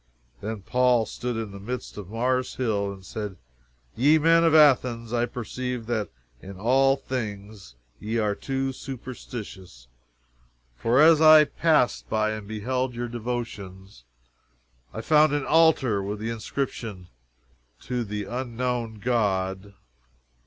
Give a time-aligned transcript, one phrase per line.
[0.41, 3.37] "Then Paul stood in the midst of Mars hill, and said,
[3.95, 6.09] Ye men of Athens, I perceive that
[6.41, 9.89] in all things ye are too superstitious;
[10.75, 14.03] For as I passed by and beheld your devotions,
[14.91, 17.07] I found an altar with this inscription:
[17.81, 19.75] To THE UNKNOWN GOD.